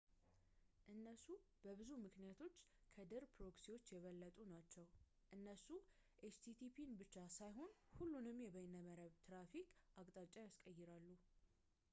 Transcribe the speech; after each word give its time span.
እነሱ 0.93 1.25
በብዙ 1.63 1.89
ምክንያቶች 2.05 2.55
ከድር 2.93 3.23
ፕሮክሲዎች 3.35 3.85
የበለጡ 3.95 4.37
ናቸው 4.53 4.85
እነሱ 5.37 5.67
http 6.33 6.77
ን 6.89 6.95
ብቻ 7.03 7.15
ሳይሆን 7.39 7.71
ሁሉንም 7.99 8.43
የበይነመረብ 8.47 9.13
ትራፊክን 9.27 9.79
አቅጣጫን 10.03 10.45
ያስቀይራሉ 10.51 11.07